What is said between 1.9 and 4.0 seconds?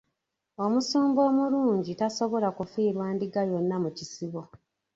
tasobola kufiirwa ndiga yonna mu